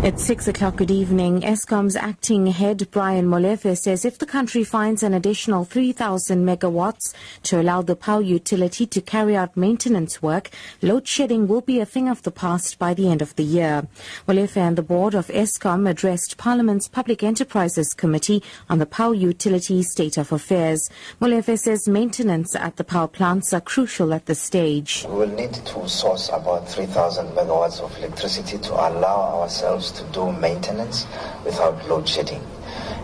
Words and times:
At 0.00 0.20
6 0.20 0.46
o'clock, 0.46 0.76
good 0.76 0.92
evening. 0.92 1.40
Eskom's 1.40 1.96
acting 1.96 2.46
head, 2.46 2.88
Brian 2.92 3.26
Molefe, 3.26 3.76
says 3.76 4.04
if 4.04 4.16
the 4.16 4.26
country 4.26 4.62
finds 4.62 5.02
an 5.02 5.12
additional 5.12 5.64
3,000 5.64 6.46
megawatts 6.46 7.12
to 7.42 7.60
allow 7.60 7.82
the 7.82 7.96
power 7.96 8.20
utility 8.20 8.86
to 8.86 9.00
carry 9.00 9.34
out 9.36 9.56
maintenance 9.56 10.22
work, 10.22 10.50
load 10.82 11.08
shedding 11.08 11.48
will 11.48 11.62
be 11.62 11.80
a 11.80 11.84
thing 11.84 12.08
of 12.08 12.22
the 12.22 12.30
past 12.30 12.78
by 12.78 12.94
the 12.94 13.10
end 13.10 13.20
of 13.20 13.34
the 13.34 13.42
year. 13.42 13.88
Molefe 14.28 14.56
and 14.56 14.78
the 14.78 14.82
board 14.82 15.14
of 15.14 15.26
Eskom 15.26 15.90
addressed 15.90 16.38
Parliament's 16.38 16.86
Public 16.86 17.24
Enterprises 17.24 17.92
Committee 17.92 18.42
on 18.70 18.78
the 18.78 18.86
Power 18.86 19.14
Utility 19.14 19.82
State 19.82 20.16
of 20.16 20.30
Affairs. 20.30 20.88
Molefe 21.20 21.58
says 21.58 21.88
maintenance 21.88 22.54
at 22.54 22.76
the 22.76 22.84
power 22.84 23.08
plants 23.08 23.52
are 23.52 23.60
crucial 23.60 24.14
at 24.14 24.26
this 24.26 24.40
stage. 24.40 25.04
We 25.08 25.16
will 25.16 25.34
need 25.34 25.54
to 25.54 25.88
source 25.88 26.30
about 26.32 26.68
3,000 26.68 27.26
megawatts 27.32 27.80
of 27.80 27.98
electricity 27.98 28.58
to 28.58 28.72
allow 28.74 29.40
ourselves 29.42 29.87
to 29.92 30.04
do 30.12 30.32
maintenance 30.32 31.06
without 31.44 31.88
load 31.88 32.08
shedding. 32.08 32.42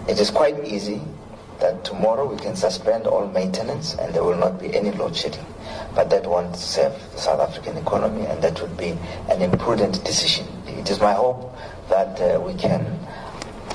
It 0.09 0.21
is 0.21 0.31
quite 0.31 0.65
easy 0.65 1.01
that 1.61 1.85
tomorrow 1.85 2.27
we 2.31 2.37
can 2.37 2.57
suspend 2.57 3.07
all 3.07 3.27
maintenance 3.29 3.95
and 3.95 4.13
there 4.15 4.25
will 4.25 4.37
not 4.37 4.61
be 4.61 4.75
any 4.77 4.91
load 4.93 5.17
shedding. 5.17 5.47
But 5.95 6.11
that 6.11 6.27
won't 6.27 6.57
serve 6.57 6.93
the 7.13 7.19
South 7.19 7.41
African 7.41 7.77
economy 7.77 8.27
and 8.27 8.43
that 8.43 8.61
would 8.61 8.77
be 8.77 8.99
an 9.31 9.41
imprudent 9.41 10.05
decision. 10.05 10.47
It 10.67 10.91
is 10.91 11.01
my 11.01 11.13
hope 11.13 11.57
that 11.89 12.21
uh, 12.21 12.41
we 12.41 12.55
can 12.55 12.99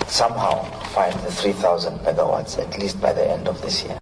somehow 0.08 0.64
find 0.90 1.14
the 1.22 1.32
3,000 1.32 2.00
megawatts 2.00 2.60
at 2.60 2.78
least 2.80 3.00
by 3.02 3.14
the 3.14 3.28
end 3.28 3.48
of 3.48 3.62
this 3.62 3.84
year. 3.84 4.00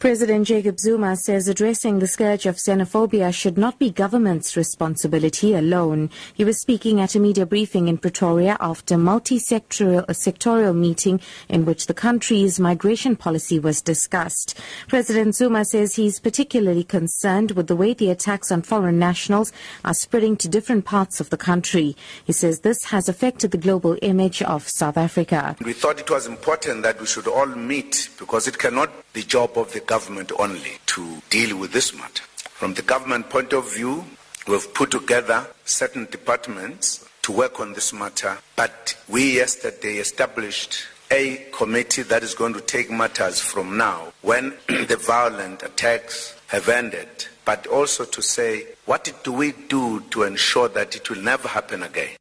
President 0.00 0.46
Jacob 0.46 0.80
Zuma 0.80 1.14
says 1.14 1.46
addressing 1.46 1.98
the 1.98 2.06
scourge 2.06 2.46
of 2.46 2.56
xenophobia 2.56 3.34
should 3.34 3.58
not 3.58 3.78
be 3.78 3.90
government's 3.90 4.56
responsibility 4.56 5.52
alone. 5.52 6.08
He 6.32 6.42
was 6.42 6.58
speaking 6.58 7.02
at 7.02 7.14
a 7.14 7.20
media 7.20 7.44
briefing 7.44 7.86
in 7.86 7.98
Pretoria 7.98 8.56
after 8.60 8.94
a 8.94 8.98
multi-sectorial 8.98 10.06
sectorial 10.06 10.74
meeting 10.74 11.20
in 11.50 11.66
which 11.66 11.86
the 11.86 11.92
country's 11.92 12.58
migration 12.58 13.14
policy 13.14 13.58
was 13.58 13.82
discussed. 13.82 14.58
President 14.88 15.36
Zuma 15.36 15.66
says 15.66 15.96
he's 15.96 16.18
particularly 16.18 16.82
concerned 16.82 17.50
with 17.50 17.66
the 17.66 17.76
way 17.76 17.92
the 17.92 18.08
attacks 18.08 18.50
on 18.50 18.62
foreign 18.62 18.98
nationals 18.98 19.52
are 19.84 19.92
spreading 19.92 20.34
to 20.38 20.48
different 20.48 20.86
parts 20.86 21.20
of 21.20 21.28
the 21.28 21.36
country. 21.36 21.94
He 22.24 22.32
says 22.32 22.60
this 22.60 22.84
has 22.84 23.06
affected 23.06 23.50
the 23.50 23.58
global 23.58 23.98
image 24.00 24.40
of 24.40 24.66
South 24.66 24.96
Africa. 24.96 25.56
We 25.62 25.74
thought 25.74 26.00
it 26.00 26.08
was 26.08 26.26
important 26.26 26.84
that 26.84 26.98
we 26.98 27.06
should 27.06 27.28
all 27.28 27.44
meet 27.44 28.08
because 28.18 28.48
it 28.48 28.56
cannot 28.56 28.90
the 29.12 29.22
job 29.22 29.56
of 29.56 29.72
the 29.72 29.80
government 29.80 30.32
only 30.38 30.78
to 30.86 31.22
deal 31.30 31.56
with 31.56 31.72
this 31.72 31.94
matter. 31.94 32.24
From 32.50 32.74
the 32.74 32.82
government 32.82 33.30
point 33.30 33.52
of 33.52 33.72
view, 33.72 34.04
we've 34.46 34.72
put 34.74 34.90
together 34.90 35.46
certain 35.64 36.06
departments 36.10 37.06
to 37.22 37.32
work 37.32 37.60
on 37.60 37.72
this 37.72 37.92
matter, 37.92 38.38
but 38.56 38.96
we 39.08 39.36
yesterday 39.36 39.96
established 39.96 40.84
a 41.10 41.46
committee 41.52 42.02
that 42.02 42.22
is 42.22 42.34
going 42.34 42.54
to 42.54 42.60
take 42.60 42.90
matters 42.90 43.40
from 43.40 43.76
now 43.76 44.12
when 44.22 44.54
the 44.68 44.98
violent 45.00 45.62
attacks 45.62 46.34
have 46.46 46.68
ended, 46.68 47.08
but 47.44 47.66
also 47.66 48.04
to 48.04 48.22
say 48.22 48.66
what 48.86 49.12
do 49.24 49.32
we 49.32 49.52
do 49.68 50.00
to 50.10 50.22
ensure 50.22 50.68
that 50.68 50.94
it 50.94 51.10
will 51.10 51.22
never 51.22 51.48
happen 51.48 51.82
again. 51.82 52.16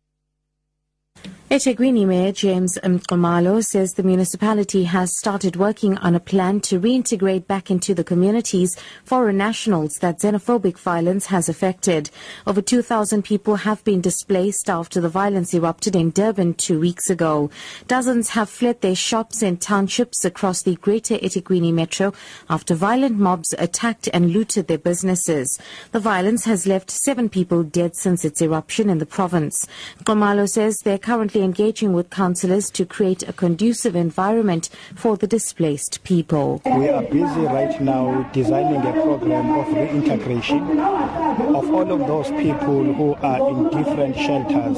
eThekwini 1.50 2.05
Mayor 2.05 2.31
James 2.31 2.78
Nxumalo 2.83 3.66
says 3.66 3.95
the 3.95 4.03
municipality 4.03 4.83
has 4.83 5.17
started 5.17 5.55
working 5.55 5.97
on 5.97 6.14
a 6.14 6.19
plan 6.19 6.59
to 6.59 6.80
reintegrate 6.80 7.47
back 7.47 7.72
into 7.72 7.95
the 7.95 8.03
communities 8.03 8.78
foreign 9.03 9.38
nationals 9.38 9.95
that 9.95 10.20
xenophobic 10.20 10.77
violence 10.77 11.25
has 11.25 11.50
affected. 11.50 12.11
Over 12.45 12.61
2,000 12.61 13.23
people 13.23 13.55
have 13.55 13.83
been 13.83 14.00
displaced 14.00 14.70
after 14.70 15.02
the 15.02 15.09
violence 15.09 15.52
erupted 15.52 15.95
in 15.95 16.11
Durban 16.11 16.54
two 16.54 16.80
weeks 16.80 17.09
ago. 17.09 17.49
Dozens 17.88 18.30
have 18.30 18.48
fled 18.48 18.82
their 18.82 18.93
shops 18.93 19.42
and 19.42 19.59
townships 19.59 20.23
across 20.23 20.61
the 20.61 20.76
greater 20.76 21.17
eThekwini 21.17 21.73
metro 21.73 22.14
after 22.48 22.76
violent 22.76 23.17
mobs 23.17 23.55
attacked 23.58 24.08
and 24.14 24.33
looted 24.33 24.67
their 24.67 24.77
businesses. 24.77 25.59
The 25.93 25.99
violence 25.99 26.45
has 26.45 26.67
left 26.67 26.92
seven 26.92 27.27
people 27.27 27.64
dead 27.64 27.95
since 27.95 28.23
its 28.23 28.39
eruption 28.39 28.88
in 28.88 28.99
the 28.99 29.08
province. 29.08 29.65
Nxumalo 30.04 30.48
says 30.48 30.77
they're 30.83 30.99
currently 30.99 31.39
engaging 31.42 31.94
with 31.94 32.10
councillors 32.10 32.70
to 32.72 32.86
create 32.86 33.27
a 33.27 33.33
conducive 33.33 33.95
environment 33.95 34.70
for 34.95 35.17
the 35.17 35.27
displaced 35.27 36.04
people. 36.04 36.61
We 36.66 36.89
are 36.89 37.04
busy 37.04 37.42
right 37.42 37.80
now 37.82 38.30
designing 38.33 38.82
a 38.82 38.94
program 38.94 39.52
of 39.60 39.67
reintegration 39.73 40.80
of 40.80 41.70
all 41.73 41.92
of 41.92 42.00
those 42.08 42.30
people 42.42 42.94
who 42.94 43.16
are 43.16 43.50
in 43.50 43.70
different 43.70 44.16
shelters, 44.16 44.77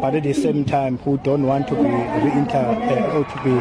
but 0.00 0.14
at 0.14 0.22
the 0.22 0.32
same 0.32 0.64
time 0.64 0.98
who 0.98 1.18
don't 1.18 1.42
want 1.42 1.68
to 1.68 1.74
be 1.74 1.82
reinter 1.82 2.58
uh, 2.58 3.16
or 3.16 3.24
to 3.24 3.36
be 3.44 3.54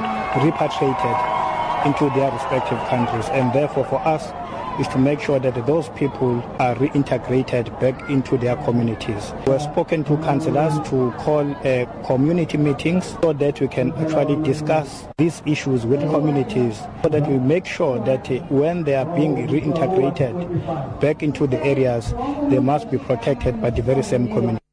repatriated 0.45 1.39
into 1.85 2.09
their 2.15 2.31
respective 2.31 2.79
countries. 2.87 3.27
And 3.29 3.53
therefore, 3.53 3.85
for 3.85 3.99
us, 4.07 4.31
is 4.79 4.87
to 4.89 4.97
make 4.97 5.19
sure 5.19 5.39
that 5.39 5.53
those 5.65 5.89
people 5.89 6.41
are 6.59 6.75
reintegrated 6.75 7.79
back 7.79 8.09
into 8.09 8.37
their 8.37 8.55
communities. 8.57 9.33
We 9.45 9.53
have 9.53 9.61
spoken 9.61 10.03
to 10.05 10.17
councillors 10.17 10.73
to 10.89 11.11
call 11.17 11.51
uh, 11.65 11.85
community 12.05 12.57
meetings 12.57 13.17
so 13.21 13.33
that 13.33 13.59
we 13.59 13.67
can 13.67 13.91
actually 13.93 14.41
discuss 14.43 15.07
these 15.17 15.41
issues 15.45 15.85
with 15.85 16.01
communities 16.01 16.81
so 17.03 17.09
that 17.09 17.27
we 17.29 17.37
make 17.37 17.65
sure 17.65 17.99
that 18.05 18.31
uh, 18.31 18.35
when 18.47 18.83
they 18.83 18.95
are 18.95 19.05
being 19.15 19.35
reintegrated 19.47 21.01
back 21.01 21.23
into 21.23 21.45
the 21.45 21.61
areas, 21.63 22.13
they 22.49 22.59
must 22.59 22.89
be 22.89 22.97
protected 22.97 23.61
by 23.61 23.69
the 23.69 23.81
very 23.81 24.03
same 24.03 24.27
community. 24.27 24.68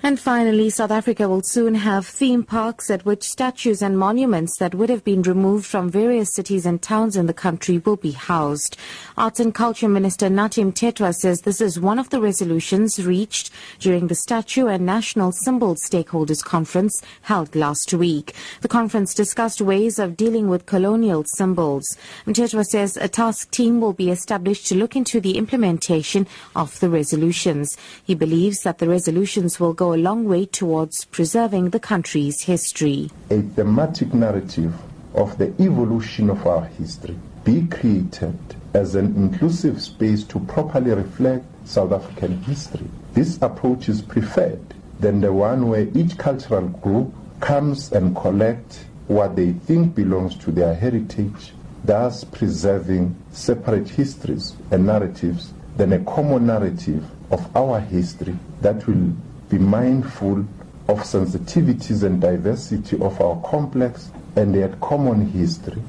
And 0.00 0.18
finally, 0.18 0.70
South 0.70 0.92
Africa 0.92 1.28
will 1.28 1.42
soon 1.42 1.74
have 1.74 2.06
theme 2.06 2.44
parks 2.44 2.88
at 2.88 3.04
which 3.04 3.24
statues 3.24 3.82
and 3.82 3.98
monuments 3.98 4.56
that 4.58 4.72
would 4.72 4.90
have 4.90 5.02
been 5.02 5.22
removed 5.22 5.66
from 5.66 5.90
various 5.90 6.32
cities 6.32 6.64
and 6.66 6.80
towns 6.80 7.16
in 7.16 7.26
the 7.26 7.34
country 7.34 7.78
will 7.78 7.96
be 7.96 8.12
housed. 8.12 8.76
Arts 9.16 9.40
and 9.40 9.52
Culture 9.52 9.88
Minister 9.88 10.28
Nathi 10.28 10.64
Mthethwa 10.64 11.12
says 11.12 11.40
this 11.40 11.60
is 11.60 11.80
one 11.80 11.98
of 11.98 12.10
the 12.10 12.20
resolutions 12.20 13.04
reached 13.04 13.50
during 13.80 14.06
the 14.06 14.14
Statue 14.14 14.68
and 14.68 14.86
National 14.86 15.32
Symbol 15.32 15.74
Stakeholders 15.74 16.44
Conference 16.44 17.02
held 17.22 17.56
last 17.56 17.92
week. 17.92 18.36
The 18.60 18.68
conference 18.68 19.14
discussed 19.14 19.60
ways 19.60 19.98
of 19.98 20.16
dealing 20.16 20.48
with 20.48 20.66
colonial 20.66 21.24
symbols. 21.26 21.98
Mthethwa 22.24 22.64
says 22.64 22.96
a 22.96 23.08
task 23.08 23.50
team 23.50 23.80
will 23.80 23.94
be 23.94 24.10
established 24.12 24.68
to 24.68 24.76
look 24.76 24.94
into 24.94 25.20
the 25.20 25.36
implementation 25.36 26.28
of 26.54 26.78
the 26.78 26.88
resolutions. 26.88 27.76
He 28.04 28.14
believes 28.14 28.62
that 28.62 28.78
the 28.78 28.88
resolutions 28.88 29.58
will 29.58 29.74
go 29.74 29.87
a 29.94 29.96
long 29.96 30.24
way 30.24 30.46
towards 30.46 31.04
preserving 31.06 31.70
the 31.70 31.80
country's 31.80 32.42
history. 32.42 33.10
A 33.30 33.42
thematic 33.42 34.12
narrative 34.14 34.74
of 35.14 35.38
the 35.38 35.48
evolution 35.62 36.30
of 36.30 36.46
our 36.46 36.64
history 36.64 37.18
be 37.44 37.66
created 37.66 38.38
as 38.74 38.94
an 38.94 39.16
inclusive 39.16 39.80
space 39.80 40.22
to 40.24 40.38
properly 40.40 40.92
reflect 40.92 41.44
South 41.66 41.92
African 41.92 42.42
history. 42.42 42.86
This 43.14 43.38
approach 43.42 43.88
is 43.88 44.02
preferred 44.02 44.74
than 45.00 45.20
the 45.20 45.32
one 45.32 45.68
where 45.68 45.88
each 45.94 46.18
cultural 46.18 46.68
group 46.68 47.12
comes 47.40 47.92
and 47.92 48.14
collects 48.14 48.84
what 49.06 49.36
they 49.36 49.52
think 49.52 49.94
belongs 49.94 50.36
to 50.36 50.52
their 50.52 50.74
heritage, 50.74 51.52
thus 51.84 52.24
preserving 52.24 53.16
separate 53.32 53.88
histories 53.88 54.54
and 54.70 54.86
narratives 54.86 55.52
than 55.76 55.92
a 55.92 56.04
common 56.04 56.46
narrative 56.46 57.04
of 57.30 57.56
our 57.56 57.80
history 57.80 58.36
that 58.60 58.86
will 58.86 59.12
be 59.48 59.58
mindful 59.58 60.44
of 60.88 61.00
sensitivities 61.00 62.02
and 62.02 62.20
diversity 62.20 62.96
of 63.00 63.20
our 63.20 63.40
complex 63.42 64.10
and 64.36 64.54
yet 64.54 64.80
common 64.80 65.26
history. 65.30 65.82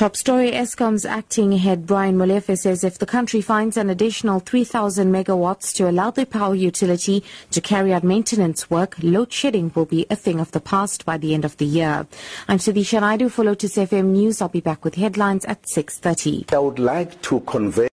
Top 0.00 0.16
story 0.16 0.52
Eskom's 0.52 1.04
acting 1.04 1.52
head 1.52 1.84
Brian 1.84 2.16
Molefe 2.16 2.56
says 2.56 2.84
if 2.84 2.98
the 2.98 3.04
country 3.04 3.42
finds 3.42 3.76
an 3.76 3.90
additional 3.90 4.40
3,000 4.40 5.12
megawatts 5.12 5.74
to 5.74 5.90
allow 5.90 6.10
the 6.10 6.24
power 6.24 6.54
utility 6.54 7.22
to 7.50 7.60
carry 7.60 7.92
out 7.92 8.02
maintenance 8.02 8.70
work, 8.70 8.96
load 9.02 9.30
shedding 9.30 9.70
will 9.74 9.84
be 9.84 10.06
a 10.08 10.16
thing 10.16 10.40
of 10.40 10.52
the 10.52 10.60
past 10.60 11.04
by 11.04 11.18
the 11.18 11.34
end 11.34 11.44
of 11.44 11.58
the 11.58 11.66
year. 11.66 12.06
I'm 12.48 12.56
Sudhisha 12.56 13.02
Naidu 13.02 13.28
for 13.28 13.44
Lotus 13.44 13.76
FM 13.76 14.06
News. 14.06 14.40
I'll 14.40 14.48
be 14.48 14.62
back 14.62 14.86
with 14.86 14.94
headlines 14.94 15.44
at 15.44 15.64
6.30. 15.64 16.50
I 16.50 16.58
would 16.58 16.78
like 16.78 17.20
to 17.20 17.40
convey 17.40 17.90